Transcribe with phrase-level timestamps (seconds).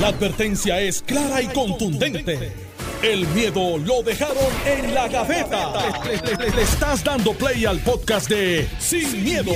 [0.00, 2.52] La advertencia es clara y contundente.
[3.00, 4.36] El miedo lo dejaron
[4.66, 5.72] en la gaveta.
[6.04, 9.52] Le, le estás dando play al podcast de Sin, miedo,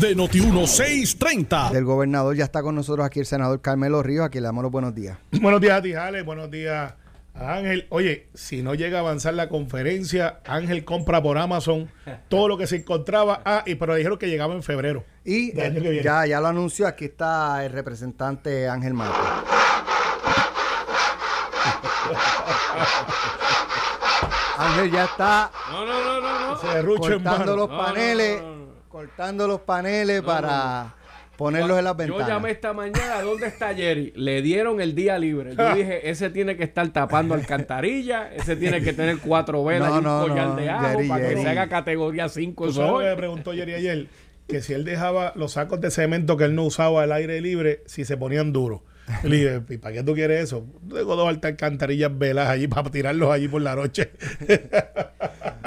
[0.00, 1.72] de Noti1630.
[1.72, 4.72] Del gobernador ya está con nosotros aquí el senador Carmelo Ríos, aquí le damos los
[4.72, 5.18] buenos días.
[5.42, 6.22] Buenos días a ti, Jale.
[6.22, 6.94] Buenos días
[7.34, 7.86] a Ángel.
[7.90, 11.90] Oye, si no llega a avanzar la conferencia, Ángel compra por Amazon
[12.28, 13.42] todo lo que se encontraba.
[13.44, 15.04] Ah, y pero dijeron que llegaba en febrero.
[15.22, 15.52] Y
[16.02, 19.18] ya, ya lo anunció, aquí está el representante Ángel Marco.
[24.58, 27.56] Ángel ya está No, no, no, cortando mano.
[27.56, 28.72] los paneles, no, no, no.
[28.88, 30.94] cortando los paneles para
[31.36, 32.28] ponerlos en las Yo ventanas.
[32.28, 34.12] llamé esta mañana, ¿dónde está Jerry?
[34.14, 35.56] Le dieron el día libre.
[35.56, 39.94] Yo dije, ese tiene que estar tapando alcantarilla, ese tiene que tener cuatro velas No,
[39.96, 42.90] y un no, collar no, de Jerry, para que se haga categoría 5 ¿Tú sabes
[42.92, 44.06] lo que me preguntó Jerry ayer?
[44.46, 47.82] Que si él dejaba los sacos de cemento que él no usaba al aire libre,
[47.86, 48.82] si se ponían duros.
[49.22, 50.64] Yo Le dije, ¿y para qué tú quieres eso?
[50.88, 54.10] Tengo dos altas alcantarillas velas allí para tirarlos allí por la noche.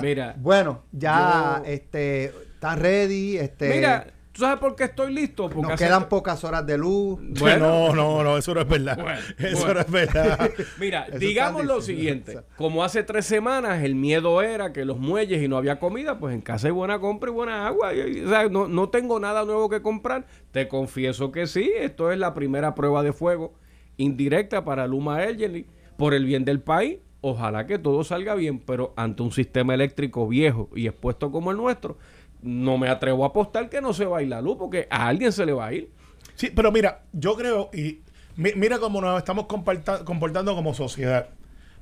[0.01, 5.43] Mira, Bueno, ya Yo- este está ready, este mira, ¿tú sabes por qué estoy listo?
[5.49, 7.19] Porque nos hace- quedan pocas horas de luz.
[7.39, 7.93] Bueno.
[7.93, 8.97] no, no, no, eso no es verdad.
[9.01, 9.73] Bueno, eso bueno.
[9.75, 10.51] no es verdad.
[10.79, 12.39] Mira, Eso digamos lo siguiente.
[12.57, 16.35] Como hace tres semanas el miedo era que los muelles y no había comida, pues
[16.35, 17.93] en casa hay buena compra y buena agua.
[17.93, 20.25] Y- y, o sea, no, no tengo nada nuevo que comprar.
[20.51, 21.71] Te confieso que sí.
[21.77, 23.53] Esto es la primera prueba de fuego
[23.97, 25.65] indirecta para Luma Energy
[25.97, 26.97] por el bien del país.
[27.21, 31.57] Ojalá que todo salga bien, pero ante un sistema eléctrico viejo y expuesto como el
[31.57, 31.97] nuestro,
[32.41, 35.07] no me atrevo a apostar que no se va a ir la luz, porque a
[35.07, 35.89] alguien se le va a ir.
[36.35, 38.01] Sí, pero mira, yo creo, y
[38.35, 41.29] mi- mira cómo nos estamos comporta- comportando como sociedad.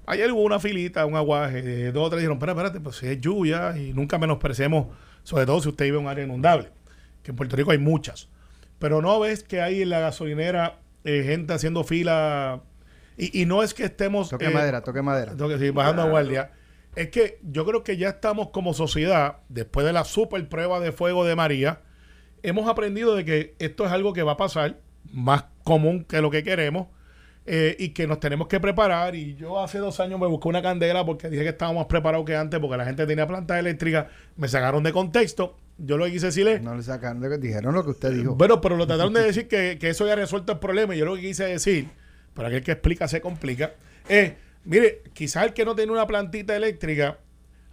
[0.05, 3.07] Ayer hubo una filita, un aguaje, de dos o tres dijeron, espera, espérate, pues si
[3.07, 4.87] es lluvia y nunca menospreciemos,
[5.23, 6.69] sobre todo si usted vive en un área inundable,
[7.23, 8.27] que en Puerto Rico hay muchas.
[8.79, 12.61] Pero no ves que hay en la gasolinera eh, gente haciendo fila,
[13.17, 14.29] y, y no es que estemos...
[14.29, 15.31] Toque eh, madera, toque madera.
[15.35, 16.51] tengo que seguir bajando a guardia.
[16.95, 20.91] Es que yo creo que ya estamos como sociedad, después de la super prueba de
[20.91, 21.81] fuego de María,
[22.43, 24.77] hemos aprendido de que esto es algo que va a pasar,
[25.11, 26.87] más común que lo que queremos,
[27.45, 29.15] eh, y que nos tenemos que preparar.
[29.15, 32.25] Y yo hace dos años me busqué una candela porque dije que estábamos más preparados
[32.25, 34.07] que antes, porque la gente tenía plantas eléctricas,
[34.37, 35.57] me sacaron de contexto.
[35.77, 38.35] Yo lo que quise decirle, No le sacaron, dijeron lo que usted dijo.
[38.35, 40.95] bueno, pero lo trataron de decir que, que eso ya resuelto el problema.
[40.95, 41.89] Y yo lo que quise decir,
[42.33, 43.73] para aquel que explica se complica,
[44.07, 47.19] es, mire, quizás el que no tiene una plantita eléctrica,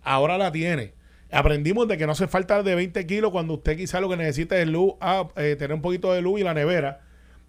[0.02, 0.94] ahora la tiene.
[1.32, 4.58] Aprendimos de que no hace falta de 20 kilos cuando usted quizás lo que necesita
[4.58, 7.02] es luz, ah, eh, tener un poquito de luz y la nevera.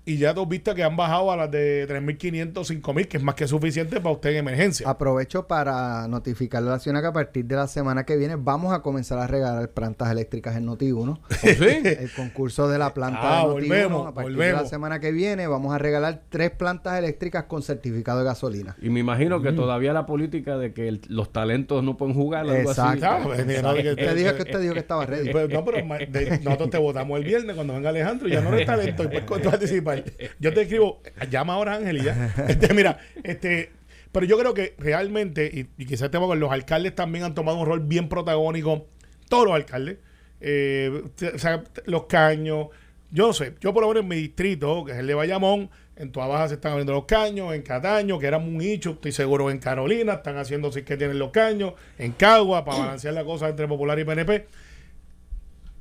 [0.03, 3.23] Y ya tú has visto que han bajado a las de 3.500, 5.000, que es
[3.23, 4.89] más que suficiente para usted en emergencia.
[4.89, 8.73] Aprovecho para notificarle a la ciudad que a partir de la semana que viene vamos
[8.73, 11.19] a comenzar a regalar plantas eléctricas en Noti1.
[11.29, 11.87] sí?
[11.87, 13.51] El concurso de la planta Ah, de Noti1.
[13.51, 14.69] volvemos, a partir de la volvemos.
[14.69, 18.75] semana que viene vamos a regalar tres plantas eléctricas con certificado de gasolina.
[18.81, 19.43] Y me imagino Mm.
[19.43, 22.81] que todavía la política de que el- los talentos no pueden jugar, algo así.
[22.81, 23.05] Exacto.
[23.07, 25.29] Ah, pues, que- Usted dijo que usted dijo que estaba ready.
[25.31, 28.51] Pues, no, pero de- nosotros te votamos el viernes cuando venga Alejandro y ya no
[28.51, 29.90] eres talento y puedes participar.
[30.39, 32.33] Yo te escribo, llama ahora Ángel y ya.
[32.47, 33.71] Este, mira, este,
[34.11, 37.57] pero yo creo que realmente, y, y quizás estemos con los alcaldes también han tomado
[37.57, 38.87] un rol bien protagónico,
[39.29, 39.97] todos los alcaldes,
[40.41, 41.03] eh,
[41.33, 42.67] o sea, los caños,
[43.11, 45.69] yo no sé, yo por lo menos en mi distrito, que es el de Bayamón,
[45.95, 49.11] en Toa Baja se están abriendo los caños, en Cataño, que era un nicho, estoy
[49.11, 53.23] seguro en Carolina, están haciendo sí que tienen los caños, en Cagua, para balancear la
[53.23, 54.47] cosa entre Popular y PNP.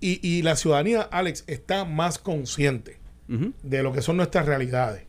[0.00, 2.99] Y, y la ciudadanía, Alex, está más consciente
[3.62, 5.04] De lo que son nuestras realidades.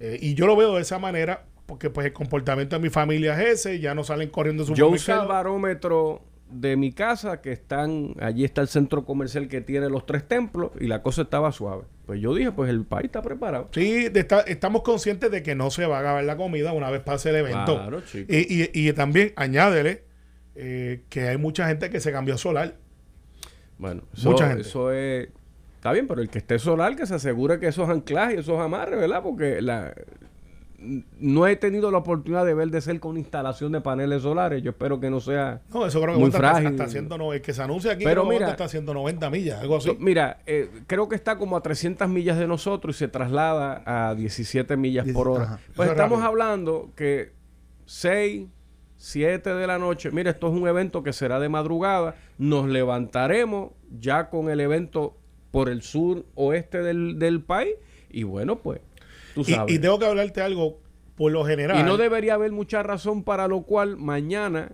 [0.00, 3.34] Eh, y yo lo veo de esa manera, porque pues el comportamiento de mi familia
[3.42, 7.52] es ese, ya no salen corriendo su Yo usé el barómetro de mi casa, que
[7.52, 11.52] están, allí está el centro comercial que tiene los tres templos, y la cosa estaba
[11.52, 11.82] suave.
[12.06, 13.68] Pues yo dije, pues el país está preparado.
[13.74, 16.88] Sí, de esta- estamos conscientes de que no se va a acabar la comida una
[16.90, 17.74] vez pase el evento.
[17.76, 18.32] Claro, chico.
[18.32, 20.04] y, y- y también añádele
[20.54, 22.76] eh, que hay mucha gente que se cambió a solar.
[23.76, 24.62] Bueno, eso, Mucha gente.
[24.62, 25.28] eso es...
[25.78, 28.98] Está bien, pero el que esté solar, que se asegure que esos anclajes, esos amarres,
[28.98, 29.22] ¿verdad?
[29.22, 29.94] Porque la,
[31.18, 34.62] no he tenido la oportunidad de ver de cerca una instalación de paneles solares.
[34.62, 35.60] Yo espero que no sea...
[35.72, 36.66] No, eso creo que Muy hasta, frágil.
[36.68, 39.76] hasta 190, el que se anuncia aquí Pero que mira- cuesta hasta 190 millas, algo
[39.76, 39.96] así.
[40.00, 44.14] Mira, eh, creo que está como a 300 millas de nosotros y se traslada a
[44.14, 45.44] 17 millas por hora.
[45.44, 45.60] Ajá.
[45.74, 47.32] Pues Eso estamos hablando que
[47.86, 48.46] 6,
[48.96, 53.70] 7 de la noche, mira, esto es un evento que será de madrugada, nos levantaremos
[53.98, 55.16] ya con el evento
[55.50, 57.74] por el sur oeste del, del país
[58.10, 58.80] y bueno, pues,
[59.34, 59.74] tú Y, sabes.
[59.74, 60.78] y tengo que hablarte algo
[61.16, 61.80] por lo general.
[61.80, 64.70] Y no debería haber mucha razón para lo cual mañana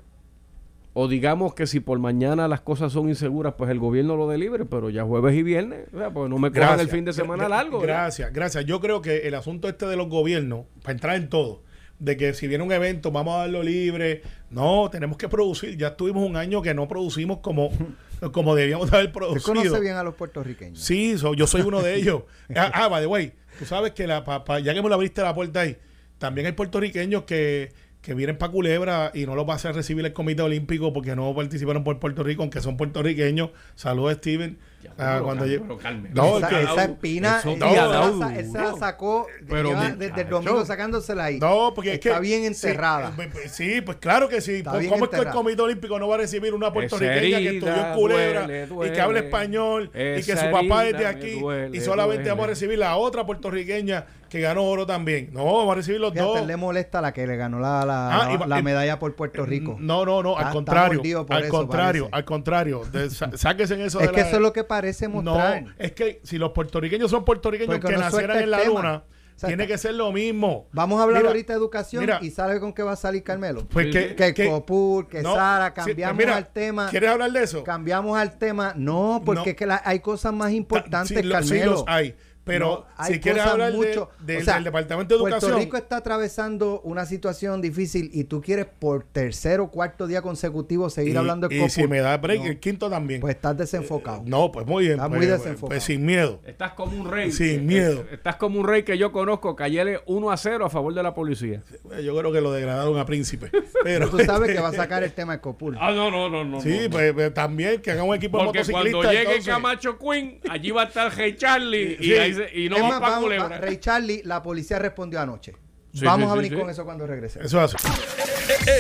[0.97, 4.38] o digamos que si por mañana las cosas son inseguras, pues el gobierno lo dé
[4.38, 7.12] libre, pero ya jueves y viernes, o sea, pues no me cojan el fin de
[7.12, 7.81] semana largo.
[7.81, 7.94] ¿verdad?
[8.05, 8.65] Gracias, gracias.
[8.65, 11.62] Yo creo que el asunto este de los gobiernos, para entrar en todo,
[11.99, 15.76] de que si viene un evento vamos a darlo libre, no, tenemos que producir.
[15.76, 17.70] Ya estuvimos un año que no producimos como,
[18.32, 19.55] como debíamos de haber producido.
[19.55, 20.81] conoce bien a los puertorriqueños.
[20.81, 22.23] Sí, so- yo soy uno de ellos.
[22.56, 24.94] ah, ah, by the way, tú sabes que la, pa- pa- ya que me lo
[24.94, 25.76] abriste la puerta ahí,
[26.19, 30.05] también hay puertorriqueños que, que vienen para Culebra y no los va a hacer recibir
[30.05, 33.50] el Comité Olímpico porque no participaron por Puerto Rico, aunque son puertorriqueños.
[33.76, 34.58] Saludos, Steven.
[34.85, 37.59] Ya, Ah, cuando Carmen, llegue- pero, Carmen, No, esa, es que- esa espina, eso él,
[37.59, 41.39] no, él se la sacó Pero, lleva mi- desde el domingo sacándosela ahí.
[41.41, 42.21] No, porque Está es que.
[42.21, 43.13] bien sí, enterrada.
[43.19, 44.57] eh, pues, sí, pues claro que sí.
[44.57, 45.29] Está ¿Cómo es que el.
[45.31, 49.01] Comité Olímpico no va a recibir una puertorriqueña que estudió en Culebra duele, y que
[49.01, 52.31] habla español y que su papá es de aquí duele, y solamente duele.
[52.31, 55.31] vamos a recibir la otra puertorriqueña que ganó oro también?
[55.33, 56.47] No, vamos a recibir los Fíjate, dos.
[56.47, 59.77] le molesta la que le ganó la, la, Ah, y la medalla por Puerto Rico.
[59.79, 61.01] No, no, no, al está contrario.
[61.29, 62.17] Al eso, contrario, parece.
[62.17, 62.83] al contrario.
[62.91, 65.62] De- sáquense eso es de que la- eso es lo que parece mostrar.
[65.62, 68.75] No, es que si los puertorriqueños son puertorriqueños Porque que no nacieran en la tema.
[68.75, 69.05] luna,
[69.47, 70.69] tiene que ser lo mismo.
[70.73, 73.23] Vamos a hablar Mira, ahorita de educación mira, y sabe con qué va a salir
[73.23, 73.67] Carmelo.
[73.69, 76.88] Pues que, que que- Copul, que no, Sara, cambiamos mira, al tema.
[76.88, 77.65] ¿Quieres hablar de eso?
[77.65, 78.73] Cambiamos al tema.
[78.76, 79.50] No, porque No.
[79.50, 81.71] es que la- hay cosas más importantes, lo- Carmelo.
[81.73, 82.15] los hay.
[82.44, 85.37] Pero No, hay si quieres hablar de- mucho- de- o sea, del Departamento de Puerto
[85.38, 85.61] Educación.
[85.64, 90.91] Rico está atravesando una situación difícil y tú quieres por tercer o cuarto día consecutivo
[90.91, 93.20] seguir y, hablando de y si me da break, No, el quinto también.
[93.23, 94.23] Pues estás desenfocado.
[94.26, 94.96] no, pues muy bien.
[94.96, 95.69] Está pues, muy pues, desenfocado.
[95.69, 96.41] pues sin miedo.
[96.46, 97.32] Estás como un rey.
[97.32, 98.00] Sin Eh, miedo.
[98.02, 100.93] eh, Estás como un rey que yo conozco, que ayer 1 a 0 a favor
[100.93, 101.62] de la policía.
[102.02, 103.50] Yo creo que lo degradaron a príncipe.
[103.85, 105.76] Pero Tú sabes que va a sacar el tema de Copul.
[105.81, 106.61] Ah, no, no, no, no.
[106.61, 106.90] Sí, no, no.
[106.90, 108.93] pues, pues, también que hagan un equipo de Porque motociclistas.
[108.93, 109.47] cuando llegue entonces.
[109.55, 112.14] Camacho Queen, allí va a estar Rey Charlie y, Sí.
[112.14, 113.49] ahí se- y no para vamos- Culebra.
[113.49, 115.53] va- Rey Charlie, la policía respondió anoche.
[115.93, 116.59] Sí, Vamos sí, a venir sí.
[116.59, 117.41] con eso cuando regrese.
[117.45, 117.89] Eso es así.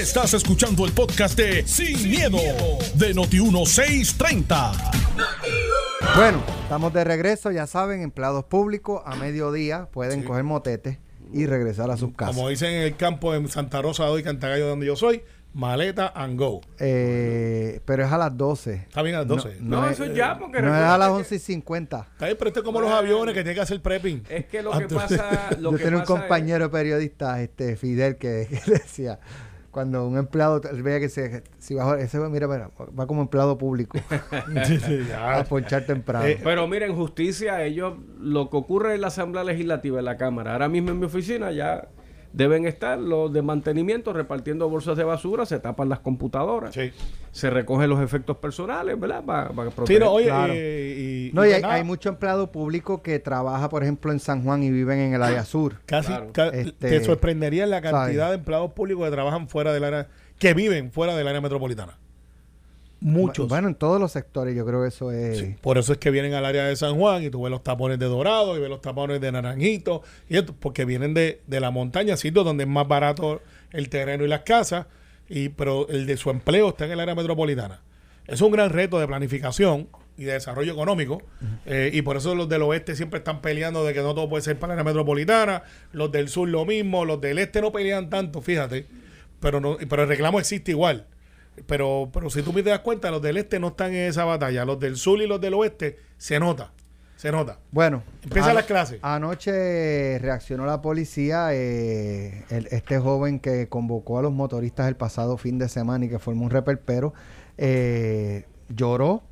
[0.00, 2.38] Estás escuchando el podcast de Sin, miedo,
[2.94, 4.72] de Noti1630.
[6.16, 10.98] Bueno, estamos de regreso, ya saben, empleados públicos a mediodía pueden coger motetes
[11.32, 12.34] y regresar a sus casas.
[12.36, 15.22] Como dicen en el campo en Santa Rosa de Cantagallo, donde yo soy,
[15.54, 16.60] maleta and go.
[16.78, 18.74] Eh, pero es a las 12.
[18.74, 19.58] Está bien a las 12.
[19.60, 22.08] No, No, es- eso ya, porque No es a las que- 11 y 50.
[22.12, 24.24] Está bien, pero esto es como los aviones que tienen que hacer prepping.
[24.28, 25.48] Es que lo que pasa.
[25.60, 29.18] Lo Yo que tenía un es- compañero periodista, este Fidel, que, que decía,
[29.70, 33.22] cuando un empleado él veía que se, si va, ese va, mira, mira, va como
[33.22, 33.98] empleado público
[35.16, 36.26] a ponchar temprano.
[36.26, 40.16] Eh, Pero mira, en justicia, ellos, lo que ocurre en la Asamblea Legislativa, en la
[40.16, 41.88] Cámara, ahora mismo en mi oficina ya
[42.34, 46.90] deben estar los de mantenimiento repartiendo bolsas de basura, se tapan las computadoras, Sí.
[47.30, 49.22] se recogen los efectos personales, ¿verdad?
[49.24, 50.02] Para, para Sí, proteger.
[50.02, 50.52] no, oye, Claro.
[50.52, 54.42] y, no, y y hay, hay mucho empleado público que trabaja, por ejemplo, en San
[54.42, 55.76] Juan y viven en el área sur.
[55.86, 56.30] Casi Claro.
[56.32, 58.28] ca- Este, te sorprendería la cantidad ¿sabes?
[58.30, 60.08] de empleados públicos que trabajan fuera del área,
[60.38, 61.98] que viven fuera del área metropolitana.
[63.04, 63.48] Muchos.
[63.48, 65.38] Bueno, en todos los sectores yo creo que eso es...
[65.38, 67.62] Sí, Por eso es que vienen al área de San Juan y tú ves los
[67.62, 71.60] tapones de Dorado y ves los tapones de Naranjito y esto, porque vienen de, de
[71.60, 73.42] la montaña, sitios donde es más barato
[73.72, 74.86] el terreno y las casas,
[75.28, 77.82] y pero el de su empleo está en el área metropolitana.
[78.26, 79.86] Es un gran reto de planificación
[80.16, 81.20] y de desarrollo económico,
[81.66, 84.42] eh, y por eso los del oeste siempre están peleando de que no todo puede
[84.42, 85.62] ser para el área metropolitana,
[85.92, 88.86] los del sur lo mismo, los del este no pelean tanto, fíjate,
[89.40, 91.06] pero no, pero el reclamo existe igual.
[91.66, 94.24] Pero, pero si tú me te das cuenta, los del este no están en esa
[94.24, 94.64] batalla.
[94.64, 96.72] Los del sur y los del oeste se nota.
[97.16, 97.58] Se nota.
[97.70, 98.98] Bueno, Empieza las clases.
[99.00, 105.38] Anoche reaccionó la policía, eh, el- este joven que convocó a los motoristas el pasado
[105.38, 107.14] fin de semana y que formó un reperpero,
[107.56, 109.22] eh, lloró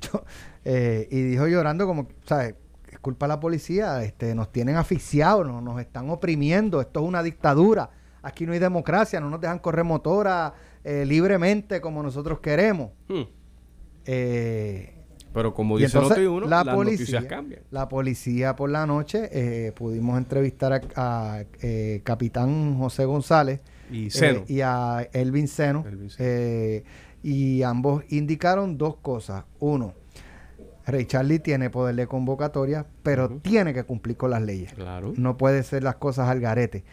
[0.64, 2.54] eh, y dijo llorando como, ¿sabes?
[2.90, 7.06] Es culpa de la policía, este, nos tienen asfixiados, nos, nos están oprimiendo, esto es
[7.06, 7.90] una dictadura,
[8.22, 10.54] aquí no hay democracia, no nos dejan correr motora
[10.86, 12.90] eh, libremente como nosotros queremos.
[13.08, 13.22] Hmm.
[14.04, 14.94] Eh,
[15.34, 17.60] Pero como dice entonces Noti1, la las policía, noticias cambian.
[17.70, 20.80] la policía por la noche eh, pudimos entrevistar a,
[21.34, 24.44] a, eh, capitán José González Y eh, Seno.
[24.46, 26.84] y a Elvin Seno, Elvin Seno.
[27.22, 29.44] y ambos indicaron dos cosas.
[29.58, 29.94] Uno,
[30.86, 34.72] Ray Charlie tiene poder de convocatoria, pero tiene que cumplir con las leyes.
[34.72, 35.12] Claro.
[35.16, 36.84] No puede ser las cosas al garete.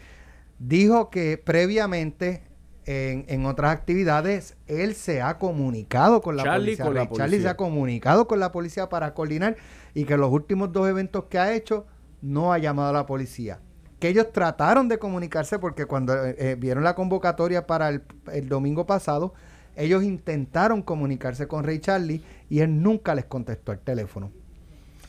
[0.58, 2.42] Dijo que previamente
[2.86, 6.84] en, en otras actividades él se ha comunicado con la Charlie policía.
[6.84, 9.56] con la Charlie se ha comunicado con la policía para coordinar
[9.94, 11.86] y que los últimos dos eventos que ha hecho
[12.20, 13.60] no ha llamado a la policía.
[14.00, 18.48] Que ellos trataron de comunicarse porque cuando eh, eh, vieron la convocatoria para el, el
[18.48, 19.32] domingo pasado,
[19.76, 24.30] ellos intentaron comunicarse con Ray Charlie y él nunca les contestó el teléfono.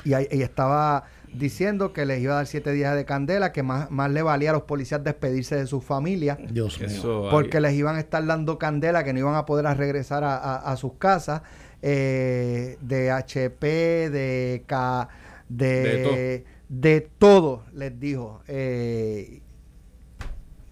[0.04, 1.04] Y, ahí- y estaba
[1.38, 4.50] diciendo que les iba a dar siete días de candela, que más, más le valía
[4.52, 6.88] a los policías despedirse de sus familias, Dios mío.
[6.90, 9.74] Eso porque ahí- les iban a estar dando candela, que no iban a poder a
[9.74, 11.42] regresar a, a- a sus casas,
[11.82, 15.08] eh, de HP, de K,
[15.50, 18.42] de, de, todo, les dijo.
[18.48, 19.42] Eh,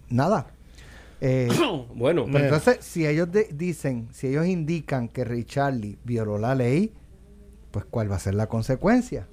[0.08, 0.46] nada.
[1.20, 1.48] Eh,
[1.94, 6.92] Bueno, pero entonces, si ellos de- dicen, si ellos indican que Richarlie violó la ley,
[7.70, 9.26] pues ¿cuál va a ser la consecuencia?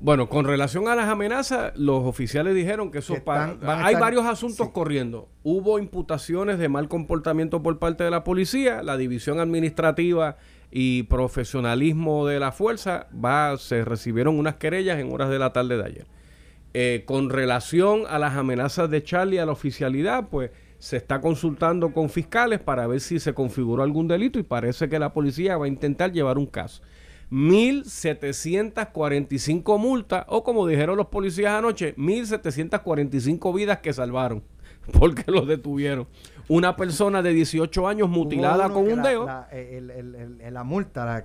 [0.00, 3.78] Bueno, con relación a las amenazas, los oficiales dijeron que eso Que pa- están- van
[3.80, 4.72] a hay estar- varios asuntos sí.
[4.72, 5.28] corriendo.
[5.42, 10.36] Hubo imputaciones de mal comportamiento por parte de la policía, la división administrativa
[10.70, 15.76] y profesionalismo de la fuerza va se recibieron unas querellas en horas de la tarde
[15.76, 16.06] de ayer.
[16.74, 21.92] Eh, con relación a las amenazas de Charlie a la oficialidad, pues se está consultando
[21.92, 25.64] con fiscales para ver si se configuró algún delito y parece que la policía va
[25.64, 26.82] a intentar llevar un caso.
[27.30, 34.42] 1.745 multas o como dijeron los policías anoche, 1.745 vidas que salvaron
[34.98, 36.06] porque los detuvieron.
[36.50, 39.26] Una persona de 18 años mutilada con un la- dedo.
[39.26, 41.22] La, el- el- el- el- la multa, la-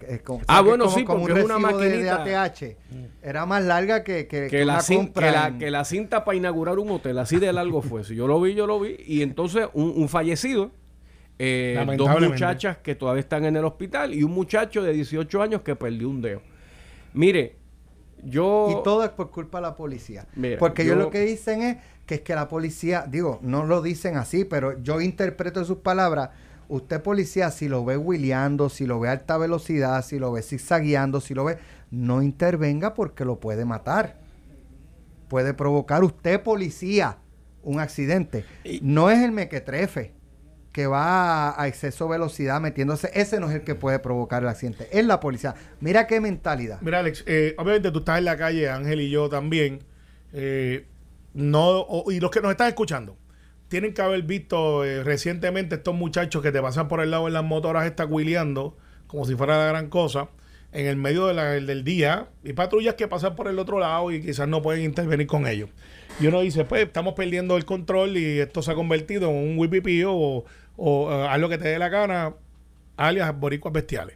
[0.47, 1.67] Ah, bueno, como- sí, como porque un es una de- de,
[2.03, 2.43] maquinita.
[2.43, 2.75] ATH.
[3.21, 6.25] Era más larga que, que, que la, una cin- compra que, en- que la cinta
[6.25, 8.03] para inaugurar un hotel, así de largo fue.
[8.03, 8.97] Si yo lo vi, yo lo vi.
[9.07, 10.71] Y entonces un, un fallecido,
[11.39, 15.61] eh, dos muchachas que todavía están en el hospital y un muchacho de 18 años
[15.61, 16.41] que perdió un dedo.
[17.13, 17.55] Mire,
[18.23, 18.77] yo...
[18.79, 20.27] Y todo es por culpa de la policía.
[20.35, 23.65] Mira, Porque ellos yo- lo que dicen es que es que la policía, digo, no
[23.65, 26.29] lo dicen así, pero yo interpreto sus palabras.
[26.69, 30.41] Usted policía, si lo ve wheeleando, si lo ve a alta velocidad, si lo ve
[30.41, 31.57] zigzagueando, si lo ve,
[31.91, 34.17] no intervenga porque lo puede matar.
[35.27, 37.17] Puede provocar usted policía
[37.63, 38.45] un accidente.
[38.81, 40.13] No es el mequetrefe
[40.73, 43.09] que va a, exceso velocidad metiéndose.
[43.13, 44.89] Ese no es el que puede provocar el accidente.
[44.91, 45.55] Es la policía.
[45.79, 46.81] Mira qué mentalidad.
[46.81, 49.79] Mira, Alex, eh, obviamente tú estás en la calle, Ángel y yo también.
[50.33, 50.87] eh,
[51.33, 53.17] no, y los que nos están escuchando,
[53.67, 57.33] tienen que haber visto eh, recientemente estos muchachos que te pasan por el lado en
[57.33, 58.77] las motoras, está cuileando,
[59.07, 60.29] como si fuera la gran cosa,
[60.71, 64.21] en el medio de del día, y patrullas que pasan por el otro lado y
[64.21, 65.69] quizás no pueden intervenir con ellos.
[66.19, 69.57] Y uno dice, pues estamos perdiendo el control y esto se ha convertido en un
[69.57, 70.45] whipipío o,
[70.77, 72.33] o eh, haz lo que te dé la gana,
[72.97, 74.15] alias boricuas bestiales.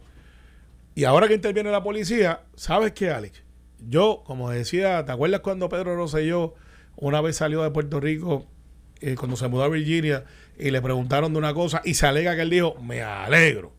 [0.94, 3.42] Y ahora que interviene la policía, ¿sabes qué, Alex?
[3.88, 6.54] Yo, como decía, ¿te acuerdas cuando Pedro Rosselló
[6.96, 8.46] una vez salió de Puerto Rico,
[9.00, 10.24] eh, cuando se mudó a Virginia,
[10.58, 13.72] y le preguntaron de una cosa, y se alega que él dijo, me alegro.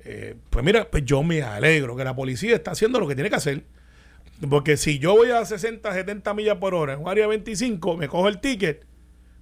[0.00, 3.30] Eh, pues mira, pues yo me alegro que la policía está haciendo lo que tiene
[3.30, 3.64] que hacer.
[4.48, 8.08] Porque si yo voy a 60, 70 millas por hora en un área 25, me
[8.08, 8.86] cojo el ticket,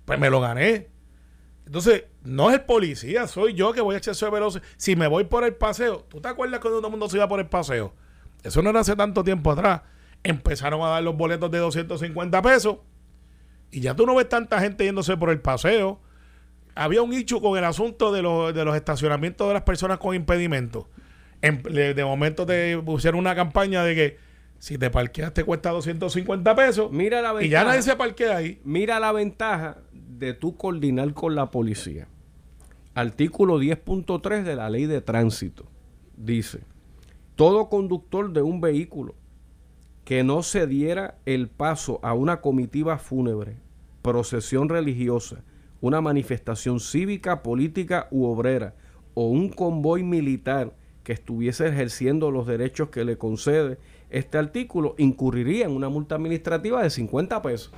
[0.05, 0.89] pues me lo gané.
[1.67, 4.63] Entonces, no es el policía, soy yo que voy a exceso de velocidad.
[4.77, 7.29] Si me voy por el paseo, ¿tú te acuerdas cuando todo el mundo se iba
[7.29, 7.93] por el paseo?
[8.45, 9.83] Eso no era hace tanto tiempo atrás.
[10.23, 12.77] Empezaron a dar los boletos de 250 pesos
[13.73, 16.01] y ya tú no ves tanta gente yéndose por el paseo.
[16.77, 20.15] Había un hecho con el asunto de los, de los estacionamientos de las personas con
[20.15, 20.87] impedimentos.
[21.43, 24.19] En- de, momento te pusieron una campaña de que
[24.59, 27.65] si te parqueas te cuesta 250 pesos Mira la y ya ventaja.
[27.65, 28.61] nadie se parquea ahí.
[28.65, 29.79] Mira la ventaja
[30.19, 32.09] de tú coordinar con la policía.
[32.95, 35.67] Artículo 10.3 de la ley de tránsito
[36.17, 36.61] dice,
[37.35, 39.15] todo conductor de un vehículo
[40.05, 43.57] que no se diera el paso a una comitiva fúnebre,
[44.03, 45.43] procesión religiosa,
[45.81, 48.75] una manifestación cívica, política u obrera
[49.15, 53.79] o un convoy militar que estuviese ejerciendo los derechos que le concede
[54.11, 57.73] este artículo, incurriría en una multa administrativa de 50 pesos.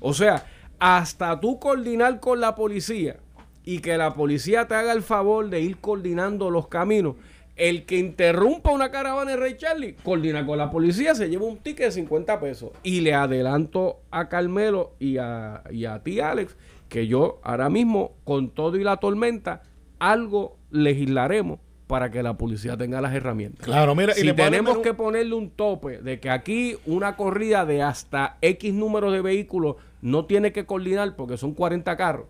[0.00, 0.46] O sea,
[0.78, 3.16] hasta tú coordinar con la policía
[3.64, 7.16] y que la policía te haga el favor de ir coordinando los caminos,
[7.56, 11.58] el que interrumpa una caravana en Rey Charlie, coordina con la policía, se lleva un
[11.58, 12.70] ticket de 50 pesos.
[12.82, 16.56] Y le adelanto a Carmelo y a, y a ti, Alex,
[16.88, 19.62] que yo ahora mismo, con todo y la tormenta,
[19.98, 23.64] algo legislaremos para que la policía tenga las herramientas.
[23.64, 27.64] Claro, mira, y si ponen tenemos que ponerle un tope de que aquí una corrida
[27.64, 32.26] de hasta X número de vehículos no tiene que coordinar porque son 40 carros,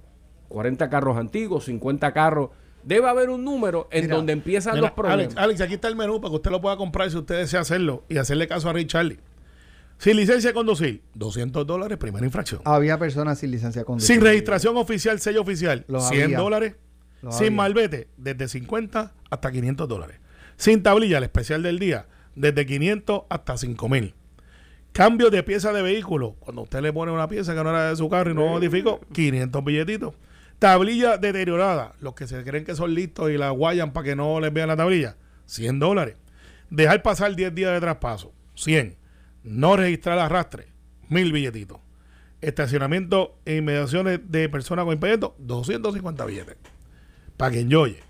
[0.48, 2.50] 40 carros antiguos, 50 carros,
[2.82, 5.24] debe haber un número en Mira, donde empiezan Mira, los problemas.
[5.24, 7.60] Alex, Alex, aquí está el menú para que usted lo pueda comprar si usted desea
[7.60, 9.18] hacerlo y hacerle caso a Ray Charlie.
[9.98, 12.60] Sin licencia de conducir, 200 dólares, primera infracción.
[12.64, 14.14] Había personas sin licencia de conducir.
[14.16, 16.38] Sin registración oficial, sello oficial, Los 100 había.
[16.38, 16.74] dólares.
[17.32, 17.56] Sin había.
[17.56, 20.18] malvete, desde 50 hasta 500 dólares.
[20.56, 24.14] Sin tablilla, el especial del día, desde 500 hasta 5000.
[24.92, 26.36] Cambio de pieza de vehículo.
[26.40, 29.00] Cuando usted le pone una pieza que no era de su carro y no modificó,
[29.12, 30.14] 500 billetitos.
[30.58, 31.94] Tablilla deteriorada.
[32.00, 34.68] Los que se creen que son listos y la guayan para que no les vean
[34.68, 36.16] la tablilla, 100 dólares.
[36.70, 38.96] Dejar pasar 10 días de traspaso, 100.
[39.44, 40.68] No registrar arrastre,
[41.08, 41.78] mil billetitos.
[42.40, 46.56] Estacionamiento e inmediaciones de personas con impedimento, 250 billetes.
[47.36, 48.06] Para que enjoye.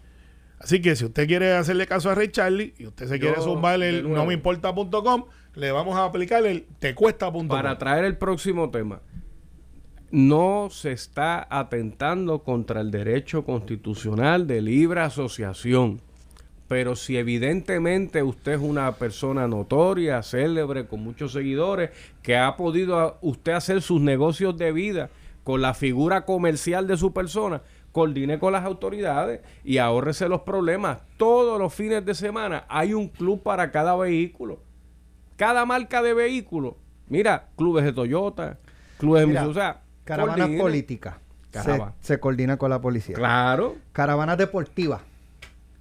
[0.58, 3.42] Así que si usted quiere hacerle caso a Ray Charlie y usted se Yo, quiere
[3.42, 7.48] zumbar de el no me importa.com, le vamos a aplicar el te cuesta.com.
[7.48, 9.00] Para traer el próximo tema,
[10.10, 16.00] no se está atentando contra el derecho constitucional de libre asociación.
[16.68, 21.90] Pero si evidentemente usted es una persona notoria, célebre, con muchos seguidores,
[22.22, 25.10] que ha podido usted hacer sus negocios de vida
[25.44, 27.62] con la figura comercial de su persona,
[27.96, 30.98] coordine con las autoridades y ahórrese los problemas.
[31.16, 34.60] Todos los fines de semana hay un club para cada vehículo
[35.36, 36.76] cada marca de vehículo.
[37.08, 38.58] Mira, clubes de Toyota,
[38.98, 41.14] clubes de Mira, Mitsubishi, o sea, Caravanas políticas.
[41.50, 43.14] Se, se coordina con la policía.
[43.16, 43.76] Claro.
[43.92, 45.00] Caravanas deportivas.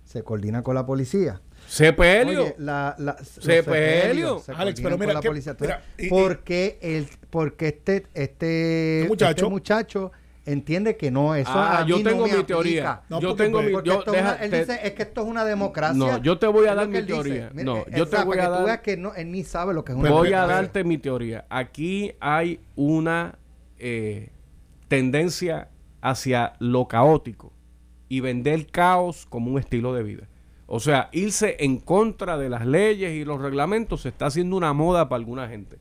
[0.03, 1.41] Se coordina con la policía.
[1.67, 2.41] Sepelio.
[2.43, 3.63] Oye, la, la, los Sepelio.
[3.63, 5.51] sepelios se Alex, pero mira con la que- policía.
[5.53, 10.12] Entonces, mira, y- ¿por qué el, porque este, este, Este muchacho- este muchacho
[10.46, 13.02] entiende que no, eso Ah, a yo mí tengo mi teoría.
[13.10, 15.28] No, yo porque- tengo mi yo, deja- una- él te- dice, es que esto es
[15.28, 15.98] una democracia.
[15.98, 17.50] No, yo te voy a dar mi teoría.
[17.54, 19.92] Mira, No, yo te voy a dar- veas que no, él ni sabe lo que
[19.94, 21.46] es una voy a darte mi teoría.
[21.50, 23.40] Aquí hay una
[23.80, 24.30] eh,
[24.88, 25.70] tendencia
[26.02, 27.52] hacia lo caótico
[28.08, 30.28] y vender caos como un estilo de vida.
[30.68, 34.74] O sea, irse en contra de las leyes y los reglamentos se está haciendo una
[34.74, 35.78] moda para alguna gente.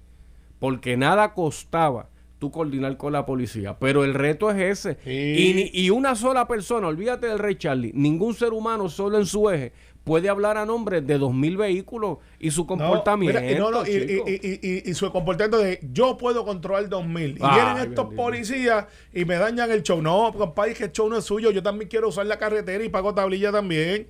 [0.59, 3.76] Porque nada costaba tú coordinar con la policía.
[3.78, 4.98] Pero el reto es ese.
[5.04, 5.70] Sí.
[5.72, 9.48] Y, y una sola persona, olvídate del Rey Charlie, ningún ser humano solo en su
[9.50, 9.72] eje
[10.04, 13.40] puede hablar a nombre de dos mil vehículos y su No, comportamiento.
[13.40, 16.90] mira, y, no, no, y, y- y- y- y su comportamiento de yo puedo controlar
[16.90, 17.30] 2000.
[17.30, 18.22] Y Ay, vienen estos bendito.
[18.22, 20.02] policías y me dañan el show.
[20.02, 21.50] No, compadre, que el show no es suyo.
[21.52, 24.08] Yo también quiero usar la carretera y pago tablilla también.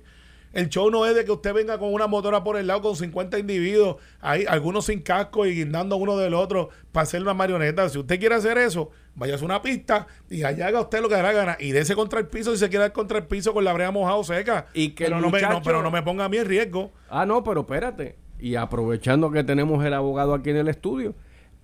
[0.55, 2.95] El show no es de que usted venga con una motora por el lado con
[2.95, 7.87] 50 individuos, ahí, algunos sin casco y guindando uno del otro para hacer una marioneta.
[7.89, 11.15] Si usted quiere hacer eso, vaya a una pista y allá haga usted lo que
[11.21, 13.63] la gana y dése contra el piso si se quiere dar contra el piso con
[13.65, 14.67] la brea mojada o seca.
[14.73, 16.91] Y que pero, no me, no, muchacho- pero no me ponga a mí en riesgo.
[17.09, 18.15] Ah, no, pero espérate.
[18.39, 21.15] Y aprovechando que tenemos el abogado aquí en el estudio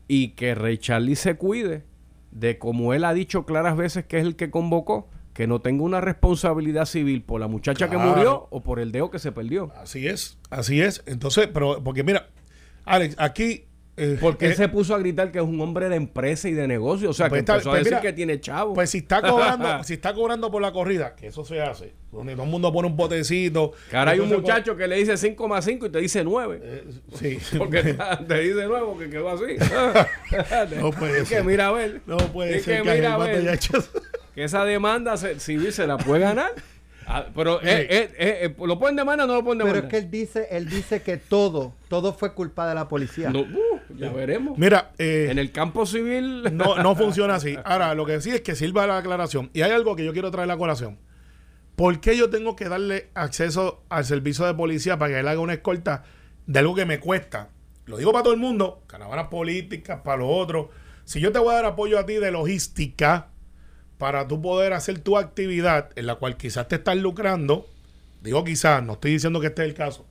[0.09, 1.83] y que Charlie se cuide
[2.31, 5.83] de como él ha dicho claras veces que es el que convocó, que no tenga
[5.83, 9.71] una responsabilidad civil por la muchacha que murió o por el dedo que se perdió.
[9.77, 11.03] Así es, así es.
[11.05, 12.27] Entonces, pero, porque mira,
[12.85, 13.65] Alex, aquí.
[13.97, 16.53] eh, Porque él eh, se puso a gritar que es un hombre de empresa y
[16.53, 17.09] de negocio.
[17.11, 18.73] O sea, Pues que está- empezó a pues decir mira, que tiene chavo.
[18.73, 22.33] Pues si está cobrando, si está cobrando por la corrida, que eso se hace, donde
[22.33, 23.71] todo el mundo pone un botecito.
[23.89, 26.59] que ahora hay un entonces, muchacho que le dice 5,5 y te dice 9.
[26.63, 27.37] eh, sí.
[27.57, 27.83] Porque
[28.27, 29.43] te dice 9 porque quedó así.
[30.77, 32.01] No puede Es que mira a ver.
[32.05, 33.59] No puede Es ser que que mira a ver.
[34.35, 36.51] Que esa demanda se- civil se la puede ganar.
[37.07, 39.85] Ah, pero eh, eh, eh, eh, ¿lo pueden demandar o no lo pueden Pero demandar?
[39.85, 43.31] es que él dice, él dice que todo, todo fue culpa de la policía.
[43.31, 44.57] No, uh, ya veremos.
[44.57, 46.43] Mira, eh, En el campo civil.
[46.55, 47.57] no, no funciona así.
[47.65, 49.49] Ahora, lo que sí es que sirva la aclaración.
[49.53, 50.99] Y hay algo que yo quiero traer a la colación.
[51.75, 55.39] ¿Por qué yo tengo que darle acceso al servicio de policía para que él haga
[55.39, 56.03] una escolta
[56.45, 57.49] de algo que me cuesta?
[57.87, 60.67] Lo digo para todo el mundo, caravanas políticas, para los otros.
[61.03, 63.30] Si yo te voy a dar apoyo a ti de logística
[64.01, 67.67] para tú poder hacer tu actividad en la cual quizás te estás lucrando,
[68.23, 70.07] digo quizás, no estoy diciendo que este es el caso.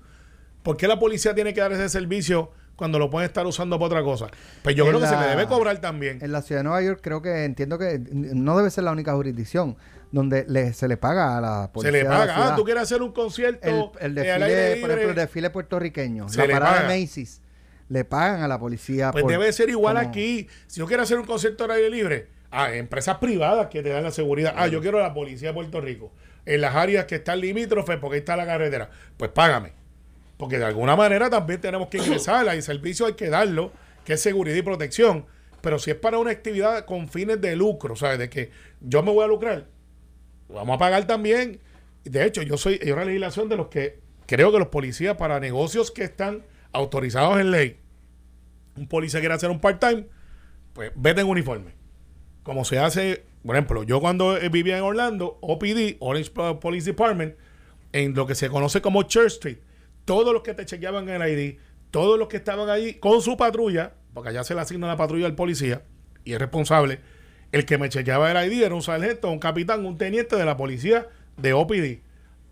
[0.63, 3.87] ¿Por qué la policía tiene que dar ese servicio cuando lo pueden estar usando para
[3.87, 4.29] otra cosa?
[4.63, 6.21] Pues yo En creo que se le debe cobrar también.
[6.23, 9.13] En la ciudad de Nueva York creo que entiendo que no debe ser la única
[9.15, 9.77] jurisdicción
[10.13, 11.91] donde le- se le paga a la Se policía.
[11.91, 12.53] le de la paga.
[12.53, 16.29] Ah, tú quieres hacer un concierto el, el eh, desfile, por ejemplo, el desfile puertorriqueño,
[16.29, 16.89] Se la le parada paga.
[16.93, 17.41] de Macy's,
[17.89, 19.11] le pagan a la policía.
[19.11, 20.47] Pues por- debe ser igual como- aquí.
[20.69, 24.03] Si yo quiero hacer un concierto al aire libre, ah, empresas privadas que te dan
[24.03, 24.55] la seguridad.
[24.57, 26.13] Ah, yo quiero la policía de Puerto Rico.
[26.47, 28.91] En las áreas que están limítrofes, porque ahí está la carretera.
[29.17, 29.73] Pues págame.
[30.37, 32.49] Porque de alguna manera también tenemos que ingresar.
[32.49, 33.73] Hay servicio hay que darlo,
[34.05, 35.27] que es seguridad y protección.
[35.61, 38.19] Pero si es para una actividad con fines de lucro, ¿sabes?
[38.19, 39.67] De que yo me voy a lucrar,
[40.49, 41.61] vamos a pagar también.
[42.05, 45.39] De hecho, yo soy, hay una legislación de los que creo que los policías para
[45.39, 47.81] negocios que están autorizados en ley,
[48.77, 50.07] un policía quiere hacer un part-time,
[50.73, 51.80] pues vete en uniforme.
[52.51, 57.37] Como se hace, por ejemplo, yo cuando eh, vivía en Orlando, OPD, Orange Police Department,
[57.93, 59.59] en lo que se conoce como Church Street,
[60.05, 61.61] todos los que te chequeaban el ID,
[61.93, 65.27] todos los que estaban allí con su patrulla, porque allá se le asigna la patrulla
[65.27, 65.85] al policía
[66.25, 66.99] y es responsable,
[67.53, 70.57] el que me chequeaba el ID era un sargento, un capitán, un teniente de la
[70.57, 72.01] policía de OPD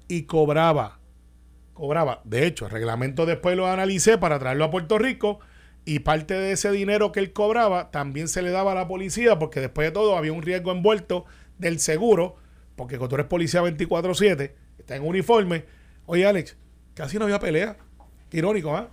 [0.07, 1.01] y cobraba
[1.75, 2.21] cobraba.
[2.23, 5.41] De hecho, el reglamento después lo analicé para traerlo a Puerto Rico
[5.85, 9.39] y parte de ese dinero que él cobraba también se le daba a la policía
[9.39, 11.25] porque después de todo había un riesgo envuelto
[11.59, 12.37] del seguro,
[12.77, 15.65] porque cuando tú eres policía 24/7, está en uniforme.
[16.07, 16.57] Oye, Alex,
[16.95, 17.77] casi no había pelea.
[18.31, 18.89] Qué irónico, ¿ah?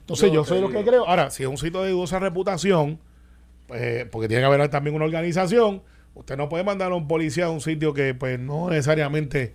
[0.00, 1.06] Entonces, Yo soy lo que creo.
[1.06, 3.00] Ahora, si es un sitio de dudosa reputación,
[3.66, 5.82] pues, porque tiene que haber también una organización,
[6.14, 9.54] usted no puede mandar a un policía a un sitio que, pues, no necesariamente.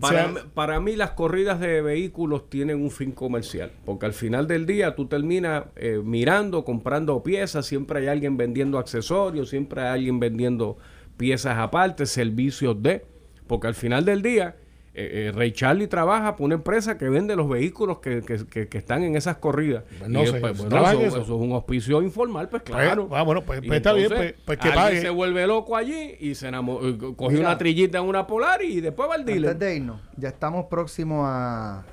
[0.00, 4.46] Para, sea- para mí las corridas de vehículos tienen un fin comercial, porque al final
[4.46, 9.88] del día tú terminas eh, mirando, comprando piezas, siempre hay alguien vendiendo accesorios, siempre hay
[10.00, 10.76] alguien vendiendo
[11.16, 13.06] piezas aparte, servicios de,
[13.46, 14.56] porque al final del día
[14.98, 18.68] eh, eh, Ray Charlie trabaja para una empresa que vende los vehículos que, que- que-
[18.68, 19.84] que están en esas corridas.
[19.98, 21.22] Pues no Y, sé, pues, ¿se bueno, trabaja en eso, eso?
[21.22, 23.08] eso es un auspicio informal, pues Pues, claro.
[23.12, 25.00] ah, bueno, pues, pues está bien, entonces, pues, pues que pague.
[25.00, 27.50] se vuelve loco allí y se enamoró, eh, cogió Mira.
[27.50, 29.50] una trillita en una polar y después va al dealer.
[29.52, 31.84] Antes de irnos, ya estamos próximos a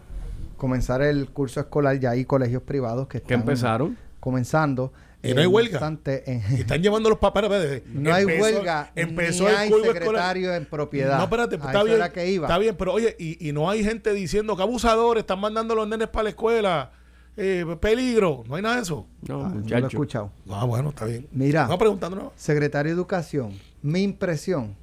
[0.57, 1.99] comenzar el curso escolar.
[1.99, 3.97] Ya hay colegios privados que que están empezaron.
[4.19, 4.91] comenzando.
[5.29, 5.77] Y no hay Eh, huelga.
[5.77, 7.51] obstante, en- Y están llevando los papeles.
[7.51, 10.61] espérate, no hay empezó- huelga, Empezó ni el hay secretario escolar.
[10.61, 11.17] en propiedad.
[11.17, 11.99] No, espérate, A está bien.
[12.13, 12.47] que iba.
[12.47, 15.77] Está bien, pero oye, y, y no hay gente diciendo que abusadores están mandando a
[15.77, 16.91] los nenes para la escuela.
[17.37, 18.45] eh, peligro.
[18.47, 19.05] No hay nada de eso.
[19.27, 20.31] No, Ah, no lo he escuchado.
[20.49, 21.27] Ah, bueno, está bien.
[21.33, 21.67] Mira.
[21.67, 22.31] No.
[22.37, 24.73] Secretario de Educación, mi impresión,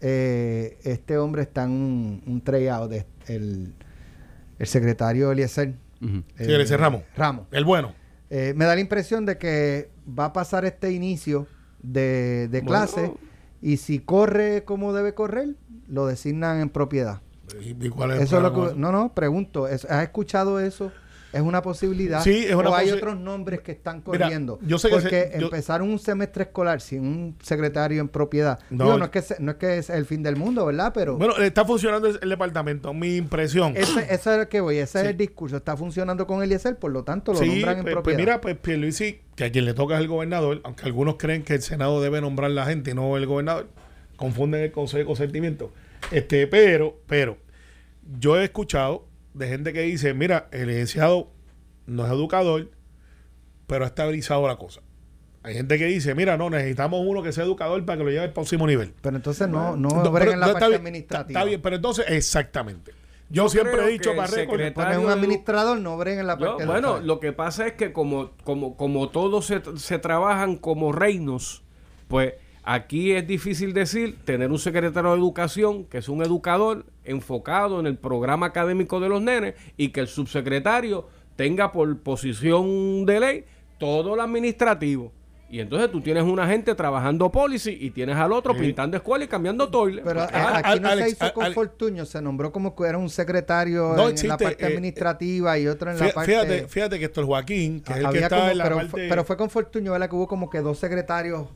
[0.00, 3.74] eh, este hombre está en un, un tryout de el,
[4.58, 5.74] el secretario Eliezer.
[6.02, 6.24] Ujú.
[6.36, 7.02] Sí, Eliezer Ramos.
[7.16, 7.46] Ramos.
[7.52, 7.94] El bueno.
[8.30, 11.46] Eh, me da la impresión de que va a pasar este inicio
[11.82, 12.68] de, de Bueno.
[12.68, 13.12] clase
[13.60, 15.56] y si corre como debe correr,
[15.88, 17.20] lo designan en propiedad.
[17.60, 20.60] ¿Y, y cuál es el Eso es lo que, no, no, pregunto, ¿es- ¿has escuchado
[20.60, 20.92] eso?
[21.32, 22.22] ¿Es una posibilidad?
[22.22, 24.58] Sí, es una ¿O hay otros nombres que están Mira, corriendo?
[24.62, 28.58] yo sé que Porque se- yo- empezar un semestre escolar sin un secretario en propiedad,
[28.70, 30.92] No, digo, no, es que se- no es que es el fin del mundo, ¿verdad?
[30.92, 32.92] Pero Bueno, está funcionando el, el departamento.
[32.92, 33.76] Mi impresión.
[33.76, 35.56] ese, ese es el que voy, ese es el discurso.
[35.56, 38.18] Está funcionando con Eliezer, por lo tanto lo sí, nombran en pues, pues propiedad.
[38.18, 41.54] mira, pues Pierluisi, que a quien le toca es el gobernador, aunque algunos creen que
[41.54, 43.68] el Senado debe nombrar la gente y no el gobernador,
[44.16, 45.72] confunden el consejo de consentimiento.
[46.10, 47.36] Este, pero, pero,
[48.18, 51.30] yo he escuchado de gente que dice, mira, el licenciado
[51.86, 52.70] no es educador,
[53.66, 54.80] pero ha estabilizado la cosa.
[55.42, 58.24] Hay gente que dice, mira, no, necesitamos uno que sea educador para que lo lleve
[58.24, 58.92] al próximo nivel.
[59.00, 61.40] Pero entonces no, no, No, bregan la no, parte bien, administrativa.
[61.40, 62.92] Está, bien, pero entonces, exactamente.
[63.30, 67.20] Yo, Yo siempre he dicho secretario- Pones un administrador, no bregan la Yo, bueno, lo
[67.20, 71.62] que pasa es que como, como, como todos se, se trabajan como reinos,
[72.08, 77.80] pues aquí es difícil decir tener un secretario de educación que es un educador enfocado
[77.80, 83.20] en el programa académico de los nenes y que el subsecretario tenga por posición de
[83.20, 83.44] ley
[83.78, 85.12] todo lo administrativo.
[85.52, 88.60] Y entonces tú tienes una gente trabajando policy y tienes al otro Sí.
[88.60, 90.04] pintando escuela y cambiando toilet.
[90.04, 92.98] Pero Ah, aquí no Alex, se hizo con Alex, Fortuño, se nombró como que era
[92.98, 96.30] un secretario No en, la parte eh, administrativa y otro en la parte...
[96.30, 98.64] Fíjate, fíjate que esto es Joaquín, que es el que había está como- en la
[98.64, 98.90] pero, parte...
[98.90, 100.08] fue, pero fue con Fortuño, ¿verdad?
[100.08, 101.48] Que hubo como que dos secretarios...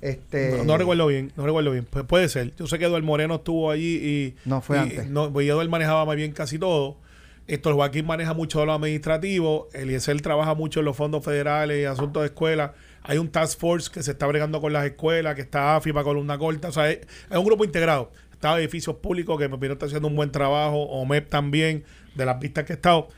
[0.00, 1.86] Este, no, no recuerdo bien, no recuerdo bien.
[1.88, 2.54] Pues puede ser.
[2.56, 4.34] Yo sé que Eduardo Moreno estuvo allí y...
[4.44, 5.10] No, fue y- antes.
[5.10, 6.98] No, pues Eduardo manejaba más bien casi todo.
[7.46, 9.68] Esto Joaquín maneja mucho de lo administrativo.
[9.72, 12.74] Eliezer trabaja mucho en los fondos federales y asuntos de escuela.
[13.02, 16.02] Hay un task force que se está bregando con las escuelas, que está AFI para
[16.02, 16.68] columna corta.
[16.68, 16.98] O sea, es,
[17.30, 18.10] es un grupo integrado.
[18.32, 20.82] Está edificios públicos que me opinión está haciendo un buen trabajo.
[20.82, 21.84] OMEP también,
[22.16, 23.08] de las vistas que he estado.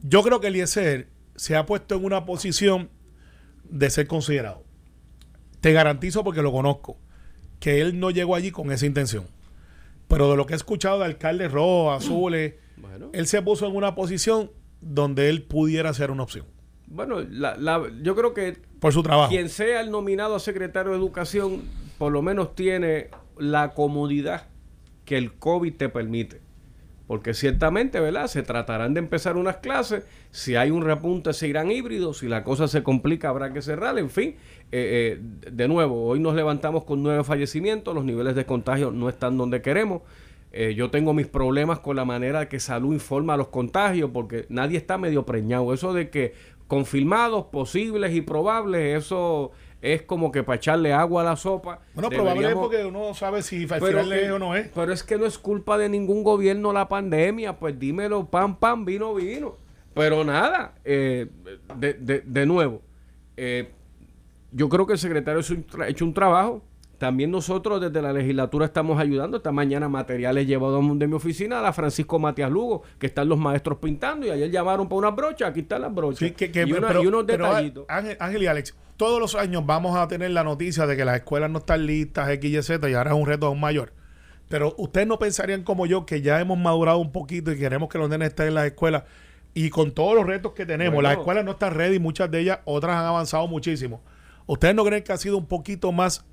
[0.00, 2.88] Yo creo que Eliezer se ha puesto en una posición
[3.64, 4.62] de ser considerado.
[5.60, 6.96] Te garantizo porque lo conozco,
[7.60, 9.26] que él no llegó allí con esa intención.
[10.08, 13.10] Pero de lo que he escuchado de alcaldes rojos, azules, Bueno.
[13.12, 16.44] él se puso en una posición donde él pudiera ser una opción.
[16.86, 19.30] Bueno, la- la- yo creo que Por su trabajo.
[19.30, 21.62] quien sea el nominado a secretario de Educación,
[21.98, 24.46] por lo menos tiene la comodidad
[25.04, 26.40] que el COVID te permite.
[27.06, 28.26] Porque ciertamente, ¿verdad?
[28.26, 30.04] Se tratarán de empezar unas clases.
[30.32, 32.18] Si hay un repunte, se irán híbridos.
[32.18, 33.96] Si la cosa se complica, habrá que cerrar.
[33.98, 34.36] En fin,
[34.72, 37.94] eh, eh, de nuevo, hoy nos levantamos con nueve fallecimientos.
[37.94, 40.02] Los niveles de contagio no están donde queremos.
[40.52, 44.76] Eh, yo tengo mis problemas con la manera que salud informa los contagios, porque nadie
[44.76, 45.72] está medio preñado.
[45.72, 46.34] Eso de que
[46.66, 51.80] confirmados, posibles y probables, eso es como que para echarle agua a la sopa.
[51.94, 54.68] Bueno, probable es Deberíamos- porque uno sabe si es o no es.
[54.74, 58.84] pero es que no es culpa de ningún gobierno la pandemia, pues dímelo, pam, pam,
[58.84, 59.56] vino, vino.
[59.94, 61.26] Pero nada, eh,
[61.78, 62.82] de, de- de nuevo,
[63.36, 63.70] eh,
[64.52, 65.40] yo creo que el secretario
[65.80, 66.62] ha hecho un trabajo.
[66.98, 69.36] También nosotros desde la legislatura estamos ayudando.
[69.36, 73.38] Esta mañana materiales llevados de mi oficina a la Francisco Matías Lugo, que están los
[73.38, 75.50] maestros pintando y ayer llamaron para unas brochas.
[75.50, 76.20] Aquí están las brochas.
[76.20, 77.84] Sí, que- que- y, una- pero- y unos detallitos.
[77.88, 81.16] Ángel, Ángel y Alex, todos los años vamos a tener la noticia de que las
[81.16, 83.92] escuelas no están listas, X, Y, Z, y ahora es un reto aún mayor.
[84.48, 87.98] Pero ustedes no pensarían como yo que ya hemos madurado un poquito y queremos que
[87.98, 89.02] los nenes estén en las escuelas.
[89.54, 91.08] Y con todos los retos que tenemos, Bueno.
[91.08, 94.02] las escuelas no están ready, muchas de ellas, otras han avanzado muchísimo.
[94.46, 96.24] ¿Ustedes no creen que ha sido un poquito más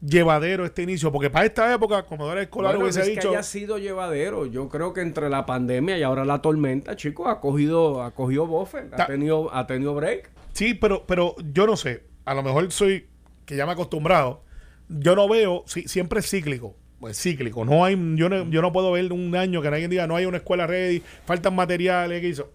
[0.00, 1.12] llevadero este inicio?
[1.12, 3.30] Porque para esta época, como era escolar Bueno, no hubiese es dicho...
[3.30, 4.46] que haya sido llevadero.
[4.46, 8.46] Yo creo que entre la pandemia y ahora la tormenta, chicos, ha cogido, ha cogido
[8.46, 10.30] bofe, ha tenido, ha tenido break.
[10.52, 12.04] Sí, pero, pero yo no sé.
[12.24, 13.06] A lo mejor soy,
[13.44, 14.42] que ya me he acostumbrado.
[14.88, 16.76] Yo no veo, sí, siempre es cíclico.
[16.98, 17.64] Pues cíclico.
[17.64, 20.26] No hay, yo no, yo no puedo ver un año que alguien diga no hay
[20.26, 22.52] una escuela ready, faltan materiales, que hizo.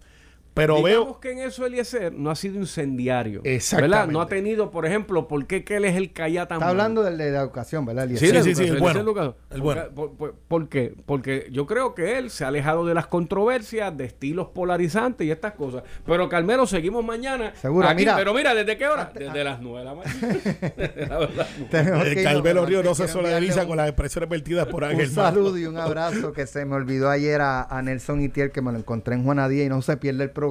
[0.56, 1.20] Pero Digamos veo.
[1.20, 3.42] que en eso Eliezer no ha sido incendiario.
[3.44, 3.98] Exactamente.
[3.98, 4.12] ¿verdad?
[4.12, 6.70] No ha tenido, por ejemplo, ¿por qué que él es el calla tan Está mal?
[6.72, 8.08] hablando del de la educación, ¿verdad?
[8.08, 8.44] Sí, Eliezer?
[8.44, 9.04] sí, sí, educación, el bueno.
[9.04, 9.34] Lucas.
[9.52, 9.82] El bueno.
[9.94, 10.96] por, por- ¿por qué?
[11.06, 15.32] Porque yo creo que él se ha alejado de las controversias, de estilos polarizantes y
[15.32, 15.84] estas cosas.
[16.06, 17.54] Pero Carmelo, seguimos mañana.
[17.56, 18.16] Seguro, aquí, mira.
[18.16, 19.12] pero mira, ¿desde qué hora?
[19.14, 20.16] Desde las nueve de la mañana.
[21.10, 21.48] La verdad.
[21.70, 25.10] Tenemos que El irnos, Carmelo Río no se solidariza con las expresiones vertidas por Ángel.
[25.10, 28.62] un saludo y un abrazo que se me olvidó ayer a, a Nelson Itiel, que
[28.62, 30.45] me lo encontré en Juanadía y no se pierde el programa.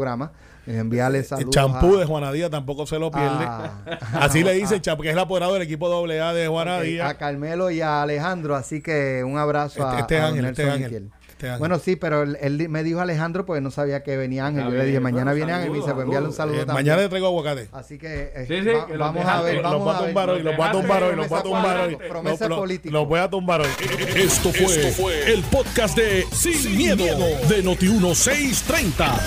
[0.67, 1.51] Eh, Enviarle El saludos.
[1.51, 3.45] champú a- de Juanadía tampoco se lo pierde.
[3.45, 3.83] a-
[4.15, 7.09] Así le dice el champú, que es el apoderado del equipo AA de Juanadía.
[7.09, 10.65] a Carmelo y a Alejandro, así que un abrazo a, Este- este a Ángel, Nelson
[10.69, 11.11] este Ángel.
[11.49, 11.59] Este.
[11.59, 14.65] Bueno, sí, pero él, él me dijo Alejandro porque no sabía que venía Ángel.
[14.65, 16.67] Yo le dije, mañana bueno, viene Ángel y me dice, pues enviarle un saludo Eh,
[16.67, 16.75] también.
[16.87, 17.69] mañana le traigo aguacate.
[17.73, 19.97] Así que eh, Sí, sí, va- que los vamos a ver, los vamos voy a
[19.99, 21.97] a tumbar hoy, los voy a tumbar hoy, los voy a tumbar hoy.
[21.97, 22.93] promesa Los- los- política.
[22.93, 23.69] Los voy a tumbar hoy.
[24.17, 27.05] Esto fue, el podcast de Sin, miedo,
[27.49, 29.21] de Noti1630.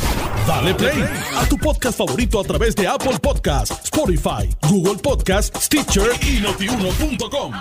[0.48, 1.04] Dale play
[1.36, 7.54] a tu podcast favorito a través de Apple Podcasts, Spotify, Google Podcasts, Stitcher y notiuno.com.